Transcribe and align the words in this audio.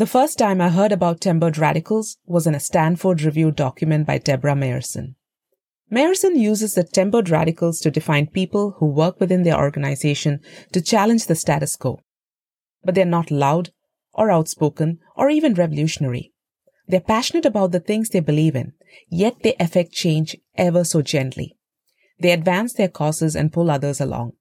The 0.00 0.06
first 0.06 0.38
time 0.38 0.62
I 0.62 0.70
heard 0.70 0.92
about 0.92 1.20
tempered 1.20 1.58
radicals 1.58 2.16
was 2.24 2.46
in 2.46 2.54
a 2.54 2.58
Stanford 2.58 3.20
Review 3.20 3.50
document 3.50 4.06
by 4.06 4.16
Deborah 4.16 4.54
Meyerson. 4.54 5.16
Meyerson 5.92 6.38
uses 6.38 6.72
the 6.72 6.84
tempered 6.84 7.28
radicals 7.28 7.80
to 7.80 7.90
define 7.90 8.26
people 8.28 8.76
who 8.78 8.86
work 8.86 9.20
within 9.20 9.42
their 9.42 9.58
organization 9.58 10.40
to 10.72 10.80
challenge 10.80 11.26
the 11.26 11.34
status 11.34 11.76
quo. 11.76 12.00
But 12.82 12.94
they're 12.94 13.04
not 13.04 13.30
loud 13.30 13.72
or 14.14 14.30
outspoken 14.30 15.00
or 15.16 15.28
even 15.28 15.52
revolutionary. 15.52 16.32
They're 16.88 17.00
passionate 17.00 17.44
about 17.44 17.72
the 17.72 17.80
things 17.80 18.08
they 18.08 18.20
believe 18.20 18.56
in, 18.56 18.72
yet 19.10 19.42
they 19.42 19.54
affect 19.60 19.92
change 19.92 20.34
ever 20.56 20.82
so 20.82 21.02
gently. 21.02 21.58
They 22.18 22.30
advance 22.30 22.72
their 22.72 22.88
causes 22.88 23.36
and 23.36 23.52
pull 23.52 23.70
others 23.70 24.00
along. 24.00 24.32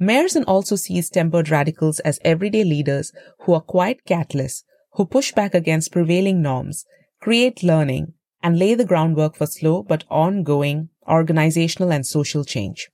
Meyerson 0.00 0.44
also 0.46 0.76
sees 0.76 1.10
tempered 1.10 1.50
radicals 1.50 2.00
as 2.00 2.20
everyday 2.24 2.64
leaders 2.64 3.12
who 3.40 3.52
are 3.52 3.60
quiet 3.60 4.06
catalysts 4.06 4.62
who 4.98 5.06
push 5.06 5.30
back 5.30 5.54
against 5.54 5.92
prevailing 5.92 6.42
norms, 6.42 6.84
create 7.20 7.62
learning, 7.62 8.12
and 8.42 8.58
lay 8.58 8.74
the 8.74 8.84
groundwork 8.84 9.36
for 9.36 9.46
slow 9.46 9.80
but 9.80 10.02
ongoing 10.10 10.88
organizational 11.08 11.92
and 11.92 12.04
social 12.04 12.44
change. 12.44 12.90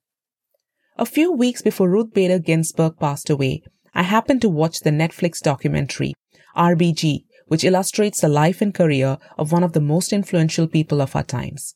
A 0.99 1.07
few 1.07 1.33
weeks 1.33 1.63
before 1.63 1.89
Ruth 1.89 2.13
Bader 2.13 2.39
Ginsburg 2.39 2.99
passed 3.01 3.31
away, 3.31 3.63
I 3.95 4.03
happened 4.03 4.43
to 4.43 4.51
watch 4.51 4.81
the 4.81 4.91
Netflix 4.91 5.41
documentary, 5.41 6.13
RBG, 6.55 7.25
which 7.47 7.65
illustrates 7.65 8.21
the 8.21 8.29
life 8.29 8.61
and 8.61 8.75
career 8.75 9.17
of 9.39 9.51
one 9.51 9.63
of 9.65 9.73
the 9.73 9.81
most 9.81 10.13
influential 10.13 10.69
people 10.69 11.01
of 11.01 11.17
our 11.17 11.25
times. 11.25 11.75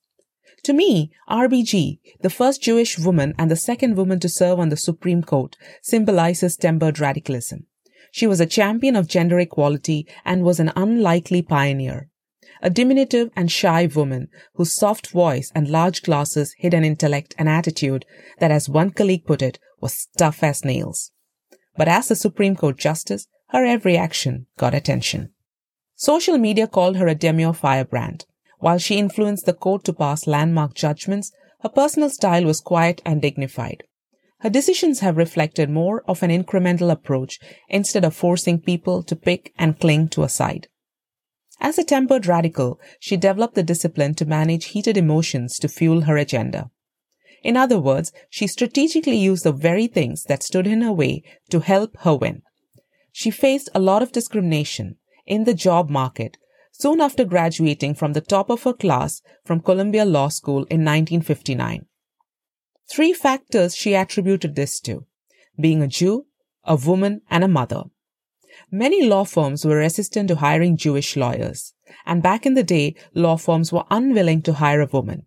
To 0.64 0.74
me, 0.74 1.10
RBG, 1.30 2.00
the 2.20 2.30
first 2.30 2.62
Jewish 2.62 2.98
woman 2.98 3.33
and 3.38 3.50
the 3.50 3.56
second 3.56 3.97
woman 3.97 4.20
to 4.20 4.28
serve 4.28 4.58
on 4.58 4.69
the 4.69 4.77
Supreme 4.77 5.22
Court, 5.22 5.56
symbolizes 5.80 6.58
tempered 6.58 7.00
radicalism. 7.00 7.67
She 8.12 8.26
was 8.26 8.40
a 8.40 8.46
champion 8.46 8.96
of 8.96 9.08
gender 9.08 9.38
equality 9.38 10.06
and 10.24 10.42
was 10.42 10.60
an 10.60 10.72
unlikely 10.76 11.42
pioneer. 11.42 12.08
A 12.60 12.70
diminutive 12.70 13.30
and 13.36 13.50
shy 13.52 13.86
woman 13.86 14.28
whose 14.55 14.72
soft 14.72 15.08
voice 15.08 15.52
and 15.55 15.69
large 15.69 16.02
glasses 16.02 16.55
hid 16.58 16.74
an 16.74 16.84
intellect 16.84 17.34
and 17.38 17.48
attitude 17.48 18.05
that, 18.41 18.50
as 18.50 18.68
one 18.68 18.91
colleague 18.91 19.27
put 19.27 19.42
it, 19.42 19.58
was 19.80 20.08
tough 20.16 20.42
as 20.42 20.64
nails. 20.64 21.12
But 21.77 21.88
as 21.88 22.08
the 22.08 22.16
Supreme 22.16 22.56
Court 22.56 22.77
Justice, 22.77 23.28
her 23.50 23.64
every 23.64 23.96
action 23.96 24.46
got 24.58 24.74
attention. 24.74 25.33
Social 25.94 26.38
media 26.38 26.66
called 26.66 26.96
her 26.96 27.06
a 27.06 27.14
demure 27.14 27.52
firebrand. 27.52 28.27
While 28.58 28.78
she 28.78 28.98
influenced 28.98 29.46
the 29.46 29.52
court 29.52 29.84
to 29.84 29.92
pass 29.92 30.27
landmark 30.27 30.74
judgments, 30.74 31.30
her 31.61 31.68
personal 31.68 32.11
style 32.11 32.44
was 32.44 32.61
quiet 32.61 33.00
and 33.05 33.22
dignified. 33.22 33.84
Her 34.41 34.50
decisions 34.50 35.00
have 35.00 35.17
reflected 35.17 35.69
more 35.69 36.03
of 36.06 36.22
an 36.22 36.31
incremental 36.31 36.92
approach 36.92 37.41
instead 37.69 38.05
of 38.05 38.14
forcing 38.14 38.61
people 38.61 39.03
to 39.03 39.17
pick 39.17 39.53
and 39.58 39.78
cling 39.78 40.08
to 40.11 40.22
a 40.22 40.28
side. 40.28 40.69
As 41.61 41.77
a 41.77 41.84
tempered 41.84 42.27
radical, 42.27 42.78
she 43.00 43.17
developed 43.17 43.56
the 43.56 43.64
discipline 43.64 44.14
to 44.14 44.25
manage 44.25 44.67
heated 44.67 44.97
emotions 44.97 45.58
to 45.58 45.69
fuel 45.69 46.03
her 46.03 46.17
agenda. 46.17 46.70
In 47.42 47.56
other 47.56 47.80
words, 47.80 48.12
she 48.30 48.47
strategically 48.47 49.17
used 49.17 49.42
the 49.42 49.53
very 49.53 49.89
things 49.89 50.25
that 50.25 50.45
stood 50.45 50.67
in 50.67 50.83
her 50.83 50.92
way 50.92 51.23
to 51.50 51.61
help 51.61 51.97
her 52.00 52.14
win. 52.14 52.42
She 53.12 53.30
faced 53.33 53.69
a 53.75 53.80
lot 53.80 54.02
of 54.02 54.12
discrimination 54.12 54.97
in 55.27 55.45
the 55.45 55.55
job 55.55 55.91
market 55.91 56.36
soon 56.73 57.00
after 57.00 57.25
graduating 57.25 57.95
from 57.95 58.12
the 58.12 58.20
top 58.20 58.50
of 58.50 58.62
her 58.62 58.73
class 58.73 59.20
from 59.45 59.61
Columbia 59.61 60.05
Law 60.05 60.28
School 60.28 60.58
in 60.70 60.84
1959. 60.84 61.86
Three 62.91 63.12
factors 63.12 63.77
she 63.77 63.94
attributed 63.94 64.55
this 64.55 64.81
to 64.81 65.06
being 65.61 65.83
a 65.83 65.89
Jew, 65.89 66.27
a 66.64 66.77
woman, 66.77 67.22
and 67.30 67.42
a 67.42 67.48
mother. 67.48 67.84
Many 68.70 69.05
law 69.05 69.25
firms 69.25 69.64
were 69.64 69.77
resistant 69.77 70.28
to 70.28 70.36
hiring 70.36 70.77
Jewish 70.77 71.17
lawyers, 71.17 71.75
and 72.06 72.22
back 72.22 72.47
in 72.47 72.55
the 72.55 72.62
day, 72.62 72.95
law 73.14 73.36
firms 73.36 73.72
were 73.72 73.84
unwilling 73.91 74.42
to 74.42 74.55
hire 74.55 74.80
a 74.80 74.86
woman. 74.86 75.27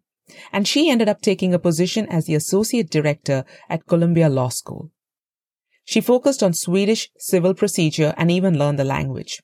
And 0.52 0.68
she 0.68 0.90
ended 0.90 1.09
up 1.09 1.22
taking 1.22 1.53
a 1.53 1.59
position 1.59 2.08
as 2.08 2.26
the 2.26 2.36
associate 2.36 2.90
director 2.90 3.44
at 3.69 3.85
Columbia 3.85 4.30
Law 4.30 4.50
School. 4.50 4.91
She 5.84 6.02
focused 6.02 6.41
on 6.41 6.53
Swedish 6.53 7.09
civil 7.18 7.53
procedure 7.53 8.14
and 8.18 8.31
even 8.31 8.58
learned 8.58 8.80
the 8.80 8.85
language. 8.85 9.41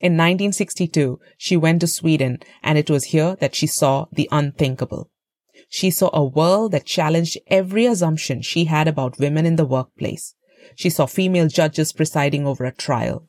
In 0.00 0.12
1962, 0.12 1.18
she 1.36 1.56
went 1.56 1.80
to 1.80 1.86
Sweden, 1.86 2.38
and 2.62 2.78
it 2.78 2.90
was 2.90 3.04
here 3.04 3.36
that 3.40 3.54
she 3.54 3.66
saw 3.66 4.06
the 4.12 4.28
unthinkable. 4.30 5.10
She 5.68 5.90
saw 5.90 6.10
a 6.12 6.24
world 6.24 6.72
that 6.72 6.86
challenged 6.86 7.38
every 7.46 7.86
assumption 7.86 8.42
she 8.42 8.64
had 8.64 8.88
about 8.88 9.18
women 9.18 9.44
in 9.46 9.56
the 9.56 9.66
workplace. 9.66 10.34
She 10.74 10.90
saw 10.90 11.06
female 11.06 11.48
judges 11.48 11.92
presiding 11.92 12.46
over 12.46 12.64
a 12.64 12.72
trial. 12.72 13.26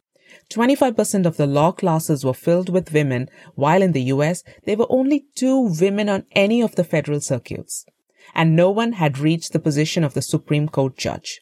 25% 0.50 1.26
of 1.26 1.38
the 1.38 1.46
law 1.46 1.72
classes 1.72 2.26
were 2.26 2.34
filled 2.34 2.70
with 2.70 2.94
women, 2.94 3.30
while 3.56 3.82
in 3.82 3.92
the 3.92 4.04
US, 4.04 4.44
there 4.66 4.78
were 4.78 4.88
only 4.90 5.26
two 5.36 5.76
women 5.80 6.10
on 6.10 6.26
any 6.32 6.62
of 6.62 6.76
the 6.76 6.84
federal 6.84 7.20
circuits. 7.20 7.86
And 8.34 8.56
no 8.56 8.70
one 8.70 8.94
had 8.94 9.20
reached 9.20 9.54
the 9.54 9.60
position 9.60 10.04
of 10.04 10.14
the 10.14 10.22
Supreme 10.22 10.70
Court 10.70 10.98
judge. 10.98 11.42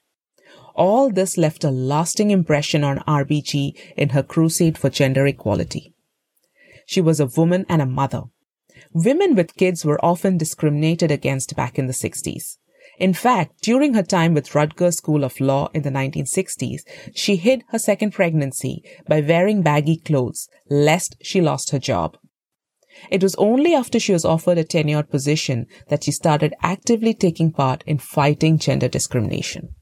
All 0.75 1.09
this 1.09 1.37
left 1.37 1.63
a 1.63 1.71
lasting 1.71 2.31
impression 2.31 2.83
on 2.83 2.99
RBG 2.99 3.75
in 3.95 4.09
her 4.09 4.23
crusade 4.23 4.77
for 4.77 4.89
gender 4.89 5.25
equality. 5.25 5.93
She 6.85 7.01
was 7.01 7.19
a 7.19 7.25
woman 7.25 7.65
and 7.67 7.81
a 7.81 7.85
mother. 7.85 8.23
Women 8.93 9.35
with 9.35 9.55
kids 9.55 9.85
were 9.85 10.03
often 10.03 10.37
discriminated 10.37 11.11
against 11.11 11.55
back 11.55 11.77
in 11.77 11.87
the 11.87 11.93
60s. 11.93 12.57
In 12.97 13.13
fact, 13.13 13.61
during 13.61 13.93
her 13.93 14.03
time 14.03 14.33
with 14.33 14.55
Rutgers 14.55 14.97
School 14.97 15.23
of 15.23 15.39
Law 15.39 15.69
in 15.73 15.83
the 15.83 15.91
1960s, 15.91 16.81
she 17.13 17.35
hid 17.35 17.63
her 17.69 17.79
second 17.79 18.11
pregnancy 18.11 18.81
by 19.07 19.21
wearing 19.21 19.61
baggy 19.61 19.97
clothes, 19.97 20.47
lest 20.69 21.15
she 21.21 21.39
lost 21.41 21.71
her 21.71 21.79
job. 21.79 22.17
It 23.11 23.21
was 23.21 23.35
only 23.35 23.75
after 23.75 23.99
she 23.99 24.13
was 24.13 24.25
offered 24.25 24.57
a 24.57 24.63
tenured 24.63 25.09
position 25.09 25.67
that 25.89 26.03
she 26.03 26.11
started 26.11 26.55
actively 26.63 27.13
taking 27.13 27.51
part 27.51 27.83
in 27.85 27.99
fighting 27.99 28.57
gender 28.57 28.87
discrimination. 28.87 29.75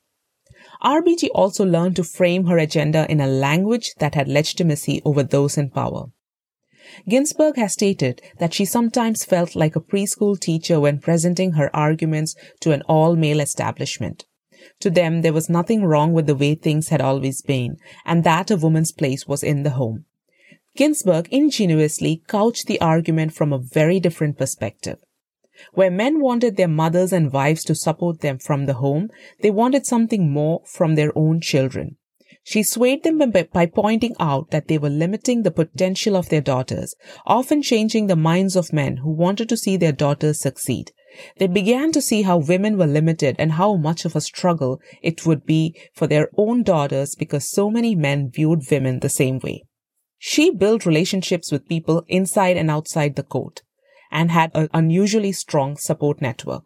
RBG 0.83 1.29
also 1.33 1.65
learned 1.65 1.95
to 1.95 2.03
frame 2.03 2.45
her 2.47 2.57
agenda 2.57 3.09
in 3.09 3.21
a 3.21 3.27
language 3.27 3.93
that 3.99 4.15
had 4.15 4.27
legitimacy 4.27 5.01
over 5.05 5.23
those 5.23 5.57
in 5.57 5.69
power. 5.69 6.07
Ginsburg 7.07 7.57
has 7.57 7.73
stated 7.73 8.21
that 8.39 8.53
she 8.53 8.65
sometimes 8.65 9.25
felt 9.25 9.55
like 9.55 9.75
a 9.75 9.81
preschool 9.81 10.39
teacher 10.39 10.79
when 10.79 10.99
presenting 10.99 11.53
her 11.53 11.75
arguments 11.75 12.35
to 12.61 12.71
an 12.71 12.81
all 12.83 13.15
male 13.15 13.39
establishment. 13.39 14.25
To 14.79 14.89
them, 14.89 15.21
there 15.21 15.33
was 15.33 15.49
nothing 15.49 15.83
wrong 15.83 16.13
with 16.13 16.27
the 16.27 16.35
way 16.35 16.55
things 16.55 16.89
had 16.89 17.01
always 17.01 17.41
been, 17.41 17.77
and 18.05 18.23
that 18.23 18.51
a 18.51 18.57
woman's 18.57 18.91
place 18.91 19.27
was 19.27 19.43
in 19.43 19.63
the 19.63 19.71
home. 19.71 20.05
Ginsburg 20.75 21.27
ingenuously 21.31 22.21
couched 22.27 22.67
the 22.67 22.81
argument 22.81 23.33
from 23.33 23.53
a 23.53 23.59
very 23.59 23.99
different 23.99 24.37
perspective. 24.37 24.99
Where 25.73 25.91
men 25.91 26.19
wanted 26.19 26.57
their 26.57 26.67
mothers 26.67 27.13
and 27.13 27.31
wives 27.31 27.63
to 27.65 27.75
support 27.75 28.19
them 28.19 28.39
from 28.39 28.65
the 28.65 28.73
home, 28.73 29.09
they 29.41 29.51
wanted 29.51 29.85
something 29.85 30.29
more 30.29 30.61
from 30.65 30.95
their 30.95 31.17
own 31.17 31.39
children. 31.39 31.95
She 32.47 32.61
swayed 32.61 33.01
them 33.01 33.17
by 33.17 33.65
pointing 33.65 34.15
out 34.19 34.51
that 34.51 34.67
they 34.67 34.77
were 34.77 34.87
limiting 34.87 35.41
the 35.41 35.49
potential 35.49 36.15
of 36.15 36.29
their 36.29 36.41
daughters, 36.41 36.93
often 37.25 37.63
changing 37.63 38.05
the 38.05 38.15
minds 38.15 38.55
of 38.55 38.71
men 38.71 38.97
who 38.97 39.09
wanted 39.09 39.49
to 39.49 39.57
see 39.57 39.77
their 39.77 39.91
daughters 39.91 40.41
succeed. 40.41 40.91
They 41.37 41.47
began 41.47 41.91
to 41.93 42.03
see 42.03 42.21
how 42.21 42.37
women 42.37 42.77
were 42.77 42.85
limited 42.85 43.35
and 43.39 43.53
how 43.53 43.77
much 43.77 44.05
of 44.05 44.15
a 44.15 44.21
struggle 44.21 44.79
it 45.01 45.25
would 45.25 45.47
be 45.47 45.75
for 45.95 46.05
their 46.05 46.29
own 46.37 46.61
daughters 46.61 47.15
because 47.15 47.49
so 47.49 47.71
many 47.71 47.95
men 47.95 48.29
viewed 48.29 48.61
women 48.69 48.99
the 48.99 49.09
same 49.09 49.39
way. 49.39 49.63
She 50.19 50.51
built 50.51 50.85
relationships 50.85 51.51
with 51.51 51.67
people 51.67 52.03
inside 52.07 52.57
and 52.57 52.69
outside 52.69 53.15
the 53.15 53.23
court 53.23 53.63
and 54.11 54.29
had 54.29 54.51
an 54.53 54.69
unusually 54.71 55.31
strong 55.31 55.77
support 55.77 56.21
network. 56.21 56.65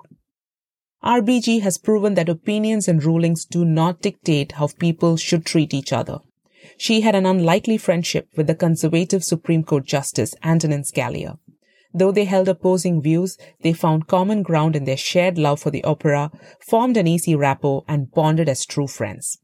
RBG 1.03 1.61
has 1.61 1.77
proven 1.77 2.15
that 2.15 2.27
opinions 2.27 2.87
and 2.87 3.03
rulings 3.03 3.45
do 3.45 3.63
not 3.63 4.01
dictate 4.01 4.53
how 4.53 4.67
people 4.67 5.15
should 5.15 5.45
treat 5.45 5.73
each 5.73 5.93
other. 5.93 6.19
She 6.77 7.01
had 7.01 7.15
an 7.15 7.25
unlikely 7.25 7.77
friendship 7.77 8.27
with 8.35 8.47
the 8.47 8.55
conservative 8.55 9.23
Supreme 9.23 9.63
Court 9.63 9.85
Justice 9.85 10.35
Antonin 10.43 10.83
Scalia. 10.83 11.37
Though 11.93 12.11
they 12.11 12.25
held 12.25 12.49
opposing 12.49 13.01
views, 13.01 13.37
they 13.61 13.73
found 13.73 14.07
common 14.07 14.43
ground 14.43 14.75
in 14.75 14.83
their 14.83 14.97
shared 14.97 15.37
love 15.37 15.61
for 15.61 15.71
the 15.71 15.83
opera, 15.83 16.31
formed 16.59 16.97
an 16.97 17.07
easy 17.07 17.33
rapport, 17.33 17.83
and 17.87 18.11
bonded 18.11 18.49
as 18.49 18.65
true 18.65 18.87
friends. 18.87 19.39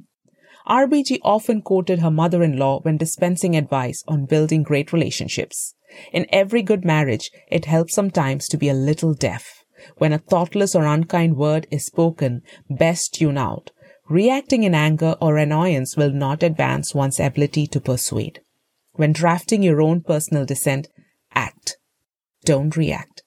RBG 0.67 1.19
often 1.23 1.61
quoted 1.61 1.99
her 1.99 2.11
mother-in-law 2.11 2.81
when 2.81 2.97
dispensing 2.97 3.55
advice 3.55 4.03
on 4.07 4.25
building 4.25 4.61
great 4.61 4.91
relationships. 4.91 5.73
In 6.11 6.27
every 6.31 6.61
good 6.61 6.83
marriage, 6.83 7.31
it 7.49 7.65
helps 7.65 7.93
sometimes 7.93 8.47
to 8.49 8.57
be 8.57 8.67
a 8.67 8.73
little 8.73 9.13
deaf. 9.13 9.54
When 9.97 10.13
a 10.13 10.19
thoughtless 10.19 10.75
or 10.75 10.85
unkind 10.85 11.37
word 11.37 11.67
is 11.71 11.85
spoken, 11.85 12.41
best 12.69 13.13
tune 13.13 13.37
out. 13.37 13.71
Reacting 14.07 14.63
in 14.63 14.75
anger 14.75 15.15
or 15.19 15.37
annoyance 15.37 15.97
will 15.97 16.11
not 16.11 16.43
advance 16.43 16.93
one's 16.93 17.19
ability 17.19 17.67
to 17.67 17.79
persuade. 17.79 18.41
When 18.93 19.13
drafting 19.13 19.63
your 19.63 19.81
own 19.81 20.01
personal 20.01 20.45
dissent, 20.45 20.89
act. 21.33 21.77
Don't 22.43 22.77
react. 22.77 23.23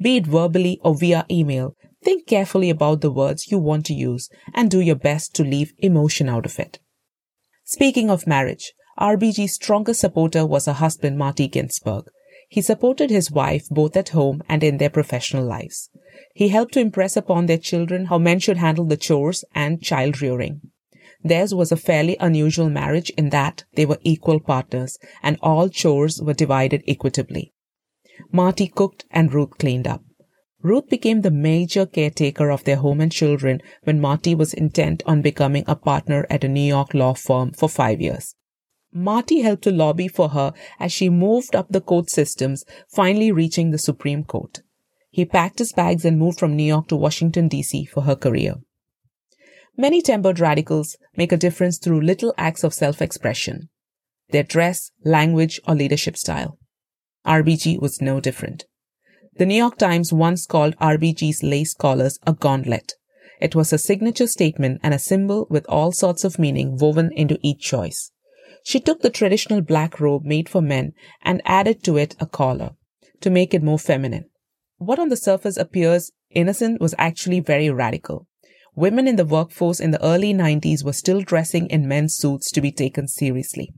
Be 0.00 0.16
it 0.16 0.26
verbally 0.26 0.80
or 0.82 0.96
via 0.96 1.24
email, 1.30 1.76
think 2.02 2.26
carefully 2.26 2.68
about 2.68 3.00
the 3.00 3.10
words 3.10 3.50
you 3.50 3.58
want 3.58 3.86
to 3.86 3.94
use 3.94 4.28
and 4.52 4.70
do 4.70 4.80
your 4.80 4.96
best 4.96 5.34
to 5.36 5.44
leave 5.44 5.72
emotion 5.78 6.28
out 6.28 6.44
of 6.44 6.58
it. 6.58 6.80
Speaking 7.64 8.10
of 8.10 8.26
marriage, 8.26 8.72
RBG's 8.98 9.54
strongest 9.54 10.00
supporter 10.00 10.44
was 10.44 10.66
her 10.66 10.72
husband, 10.72 11.16
Marty 11.16 11.48
Ginsburg. 11.48 12.04
He 12.52 12.60
supported 12.60 13.08
his 13.08 13.30
wife 13.30 13.66
both 13.70 13.96
at 13.96 14.10
home 14.10 14.42
and 14.46 14.62
in 14.62 14.76
their 14.76 14.90
professional 14.90 15.42
lives. 15.42 15.88
He 16.34 16.48
helped 16.48 16.74
to 16.74 16.80
impress 16.80 17.16
upon 17.16 17.46
their 17.46 17.56
children 17.56 18.04
how 18.04 18.18
men 18.18 18.40
should 18.40 18.58
handle 18.58 18.84
the 18.84 18.98
chores 18.98 19.42
and 19.54 19.80
child 19.80 20.20
rearing. 20.20 20.60
Theirs 21.24 21.54
was 21.54 21.72
a 21.72 21.78
fairly 21.78 22.14
unusual 22.20 22.68
marriage 22.68 23.08
in 23.16 23.30
that 23.30 23.64
they 23.74 23.86
were 23.86 23.96
equal 24.02 24.38
partners 24.38 24.98
and 25.22 25.38
all 25.40 25.70
chores 25.70 26.20
were 26.20 26.34
divided 26.34 26.82
equitably. 26.86 27.54
Marty 28.30 28.68
cooked 28.68 29.06
and 29.10 29.32
Ruth 29.32 29.56
cleaned 29.56 29.86
up. 29.86 30.02
Ruth 30.60 30.90
became 30.90 31.22
the 31.22 31.30
major 31.30 31.86
caretaker 31.86 32.50
of 32.50 32.64
their 32.64 32.76
home 32.76 33.00
and 33.00 33.10
children 33.10 33.62
when 33.84 33.98
Marty 33.98 34.34
was 34.34 34.52
intent 34.52 35.02
on 35.06 35.22
becoming 35.22 35.64
a 35.66 35.74
partner 35.74 36.26
at 36.28 36.44
a 36.44 36.48
New 36.48 36.60
York 36.60 36.92
law 36.92 37.14
firm 37.14 37.52
for 37.52 37.70
five 37.70 38.02
years. 38.02 38.34
Marty 38.92 39.40
helped 39.40 39.62
to 39.64 39.70
lobby 39.70 40.06
for 40.06 40.30
her 40.30 40.52
as 40.78 40.92
she 40.92 41.08
moved 41.08 41.56
up 41.56 41.68
the 41.70 41.80
court 41.80 42.10
systems, 42.10 42.64
finally 42.88 43.32
reaching 43.32 43.70
the 43.70 43.78
Supreme 43.78 44.22
Court. 44.22 44.60
He 45.10 45.24
packed 45.24 45.58
his 45.58 45.72
bags 45.72 46.04
and 46.04 46.18
moved 46.18 46.38
from 46.38 46.56
New 46.56 46.64
York 46.64 46.88
to 46.88 46.96
Washington, 46.96 47.48
D.C. 47.48 47.86
for 47.86 48.02
her 48.02 48.16
career. 48.16 48.56
Many 49.76 50.02
tempered 50.02 50.40
radicals 50.40 50.96
make 51.16 51.32
a 51.32 51.38
difference 51.38 51.78
through 51.78 52.02
little 52.02 52.34
acts 52.36 52.64
of 52.64 52.74
self-expression. 52.74 53.70
Their 54.30 54.42
dress, 54.42 54.90
language, 55.04 55.60
or 55.66 55.74
leadership 55.74 56.16
style. 56.16 56.58
RBG 57.26 57.80
was 57.80 58.02
no 58.02 58.20
different. 58.20 58.66
The 59.36 59.46
New 59.46 59.56
York 59.56 59.78
Times 59.78 60.12
once 60.12 60.44
called 60.44 60.76
RBG's 60.76 61.42
lace 61.42 61.72
collars 61.72 62.18
a 62.26 62.34
gauntlet. 62.34 62.94
It 63.40 63.54
was 63.54 63.72
a 63.72 63.78
signature 63.78 64.26
statement 64.26 64.80
and 64.82 64.92
a 64.92 64.98
symbol 64.98 65.46
with 65.48 65.64
all 65.68 65.92
sorts 65.92 66.24
of 66.24 66.38
meaning 66.38 66.76
woven 66.78 67.10
into 67.12 67.38
each 67.42 67.60
choice. 67.60 68.12
She 68.64 68.80
took 68.80 69.02
the 69.02 69.10
traditional 69.10 69.60
black 69.60 70.00
robe 70.00 70.24
made 70.24 70.48
for 70.48 70.62
men 70.62 70.92
and 71.22 71.42
added 71.44 71.82
to 71.84 71.96
it 71.96 72.14
a 72.20 72.26
collar 72.26 72.72
to 73.20 73.30
make 73.30 73.54
it 73.54 73.62
more 73.62 73.78
feminine. 73.78 74.28
What 74.78 74.98
on 74.98 75.08
the 75.08 75.16
surface 75.16 75.56
appears 75.56 76.12
innocent 76.30 76.80
was 76.80 76.94
actually 76.98 77.40
very 77.40 77.70
radical. 77.70 78.26
Women 78.74 79.06
in 79.06 79.16
the 79.16 79.24
workforce 79.24 79.80
in 79.80 79.90
the 79.90 80.04
early 80.04 80.32
90s 80.32 80.84
were 80.84 80.92
still 80.92 81.20
dressing 81.20 81.66
in 81.66 81.86
men's 81.86 82.16
suits 82.16 82.50
to 82.52 82.60
be 82.60 82.72
taken 82.72 83.06
seriously. 83.06 83.72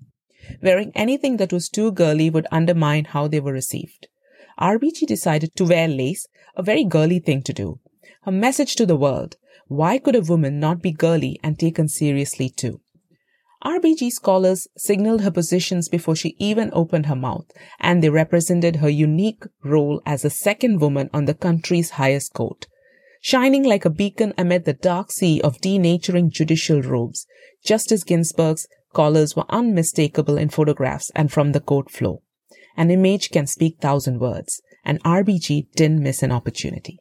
Wearing 0.62 0.92
anything 0.94 1.38
that 1.38 1.52
was 1.52 1.68
too 1.68 1.90
girly 1.90 2.30
would 2.30 2.46
undermine 2.52 3.06
how 3.06 3.26
they 3.26 3.40
were 3.40 3.52
received. 3.52 4.08
RBG 4.60 5.06
decided 5.06 5.56
to 5.56 5.64
wear 5.64 5.88
lace, 5.88 6.28
a 6.56 6.62
very 6.62 6.84
girly 6.84 7.18
thing 7.18 7.42
to 7.42 7.52
do. 7.52 7.80
Her 8.22 8.32
message 8.32 8.76
to 8.76 8.86
the 8.86 8.96
world, 8.96 9.36
why 9.66 9.98
could 9.98 10.14
a 10.14 10.20
woman 10.20 10.60
not 10.60 10.80
be 10.80 10.92
girly 10.92 11.40
and 11.42 11.58
taken 11.58 11.88
seriously 11.88 12.48
too? 12.48 12.80
RBG 13.64 14.10
scholars 14.10 14.68
signaled 14.76 15.22
her 15.22 15.30
positions 15.30 15.88
before 15.88 16.14
she 16.14 16.36
even 16.38 16.68
opened 16.74 17.06
her 17.06 17.16
mouth, 17.16 17.46
and 17.80 18.02
they 18.02 18.10
represented 18.10 18.76
her 18.76 18.90
unique 18.90 19.44
role 19.62 20.02
as 20.04 20.22
the 20.22 20.28
second 20.28 20.80
woman 20.80 21.08
on 21.14 21.24
the 21.24 21.32
country's 21.32 21.90
highest 21.90 22.34
court. 22.34 22.66
Shining 23.22 23.62
like 23.62 23.86
a 23.86 23.90
beacon 23.90 24.34
amid 24.36 24.66
the 24.66 24.74
dark 24.74 25.10
sea 25.10 25.40
of 25.40 25.62
denaturing 25.62 26.28
judicial 26.28 26.82
robes, 26.82 27.26
Justice 27.64 28.04
Ginsburg's 28.04 28.68
collars 28.92 29.34
were 29.34 29.46
unmistakable 29.48 30.36
in 30.36 30.50
photographs 30.50 31.10
and 31.14 31.32
from 31.32 31.52
the 31.52 31.60
court 31.60 31.90
floor. 31.90 32.20
An 32.76 32.90
image 32.90 33.30
can 33.30 33.46
speak 33.46 33.78
thousand 33.80 34.20
words, 34.20 34.60
and 34.84 35.02
RBG 35.04 35.68
didn't 35.74 36.02
miss 36.02 36.22
an 36.22 36.32
opportunity. 36.32 36.98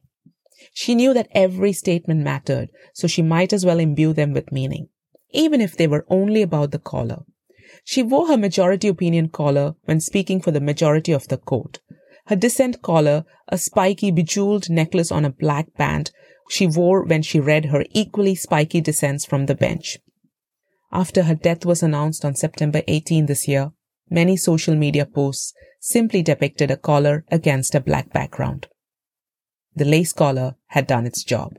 She 0.73 0.95
knew 0.95 1.13
that 1.13 1.27
every 1.33 1.73
statement 1.73 2.21
mattered, 2.21 2.69
so 2.93 3.05
she 3.05 3.21
might 3.21 3.51
as 3.51 3.65
well 3.65 3.79
imbue 3.79 4.13
them 4.13 4.31
with 4.31 4.53
meaning 4.53 4.87
even 5.33 5.59
if 5.59 5.75
they 5.75 5.87
were 5.87 6.05
only 6.09 6.41
about 6.41 6.71
the 6.71 6.79
collar. 6.79 7.23
She 7.83 8.03
wore 8.03 8.27
her 8.27 8.37
majority 8.37 8.87
opinion 8.87 9.29
collar 9.29 9.75
when 9.85 9.99
speaking 9.99 10.41
for 10.41 10.51
the 10.51 10.61
majority 10.61 11.11
of 11.11 11.27
the 11.27 11.37
court. 11.37 11.79
Her 12.27 12.35
dissent 12.35 12.81
collar, 12.81 13.25
a 13.49 13.57
spiky 13.57 14.11
bejeweled 14.11 14.69
necklace 14.69 15.11
on 15.11 15.25
a 15.25 15.29
black 15.31 15.75
band, 15.75 16.11
she 16.49 16.67
wore 16.67 17.03
when 17.03 17.21
she 17.21 17.39
read 17.39 17.65
her 17.65 17.83
equally 17.91 18.35
spiky 18.35 18.79
dissents 18.79 19.25
from 19.25 19.47
the 19.47 19.55
bench. 19.55 19.97
After 20.91 21.23
her 21.23 21.35
death 21.35 21.65
was 21.65 21.83
announced 21.83 22.23
on 22.23 22.35
September 22.35 22.81
18 22.87 23.25
this 23.25 23.47
year, 23.47 23.71
many 24.09 24.37
social 24.37 24.75
media 24.75 25.05
posts 25.05 25.53
simply 25.81 26.21
depicted 26.21 26.71
a 26.71 26.77
collar 26.77 27.25
against 27.29 27.75
a 27.75 27.81
black 27.81 28.13
background. 28.13 28.67
The 29.75 29.85
lace 29.85 30.13
collar 30.13 30.55
had 30.67 30.87
done 30.87 31.05
its 31.05 31.23
job 31.23 31.57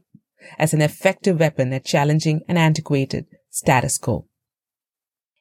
as 0.59 0.73
an 0.73 0.83
effective 0.83 1.41
weapon 1.41 1.73
at 1.73 1.85
challenging 1.85 2.43
an 2.49 2.57
antiquated 2.57 3.27
status 3.55 3.99
quo. 3.99 4.27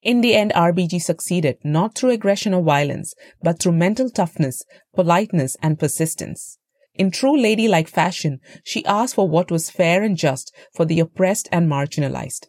In 0.04 0.22
the 0.22 0.36
end, 0.36 0.52
RBG 0.56 1.02
succeeded 1.02 1.58
not 1.64 1.96
through 1.96 2.12
aggression 2.12 2.54
or 2.54 2.62
violence, 2.62 3.16
but 3.42 3.58
through 3.58 3.72
mental 3.72 4.10
toughness, 4.10 4.64
politeness, 4.94 5.58
and 5.64 5.80
persistence. 5.80 6.60
In 6.94 7.10
true 7.10 7.36
ladylike 7.36 7.88
fashion, 7.88 8.40
she 8.64 8.86
asked 8.86 9.16
for 9.16 9.28
what 9.28 9.50
was 9.50 9.72
fair 9.72 10.04
and 10.04 10.16
just 10.16 10.54
for 10.76 10.86
the 10.86 11.00
oppressed 11.00 11.50
and 11.52 11.68
marginalized. 11.68 12.48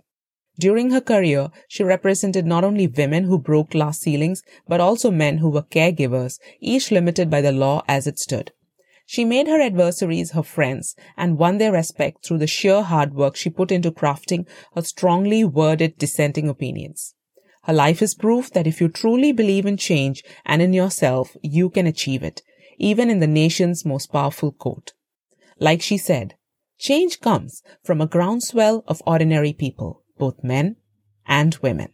During 0.58 0.90
her 0.90 1.00
career, 1.00 1.48
she 1.68 1.82
represented 1.82 2.44
not 2.44 2.62
only 2.62 2.86
women 2.86 3.24
who 3.24 3.38
broke 3.38 3.70
glass 3.70 4.00
ceilings, 4.00 4.42
but 4.68 4.80
also 4.80 5.10
men 5.10 5.38
who 5.38 5.48
were 5.48 5.62
caregivers, 5.62 6.38
each 6.60 6.90
limited 6.90 7.30
by 7.30 7.40
the 7.40 7.52
law 7.52 7.82
as 7.88 8.06
it 8.06 8.18
stood. 8.18 8.52
She 9.06 9.24
made 9.24 9.48
her 9.48 9.60
adversaries 9.60 10.32
her 10.32 10.42
friends 10.42 10.96
and 11.16 11.38
won 11.38 11.58
their 11.58 11.72
respect 11.72 12.24
through 12.24 12.38
the 12.38 12.46
sheer 12.46 12.82
hard 12.82 13.14
work 13.14 13.36
she 13.36 13.50
put 13.50 13.70
into 13.70 13.90
crafting 13.90 14.46
her 14.74 14.82
strongly 14.82 15.44
worded 15.44 15.98
dissenting 15.98 16.48
opinions. 16.48 17.14
Her 17.64 17.72
life 17.72 18.02
is 18.02 18.14
proof 18.14 18.50
that 18.50 18.66
if 18.66 18.80
you 18.80 18.88
truly 18.88 19.32
believe 19.32 19.64
in 19.64 19.76
change 19.76 20.22
and 20.44 20.60
in 20.60 20.72
yourself, 20.72 21.36
you 21.42 21.70
can 21.70 21.86
achieve 21.86 22.22
it, 22.22 22.42
even 22.78 23.08
in 23.08 23.20
the 23.20 23.26
nation's 23.26 23.84
most 23.84 24.12
powerful 24.12 24.52
court. 24.52 24.92
Like 25.58 25.80
she 25.80 25.96
said, 25.96 26.34
change 26.78 27.20
comes 27.20 27.62
from 27.82 28.00
a 28.00 28.06
groundswell 28.06 28.84
of 28.86 29.02
ordinary 29.06 29.52
people, 29.54 30.02
both 30.18 30.44
men 30.44 30.76
and 31.26 31.56
women. 31.62 31.93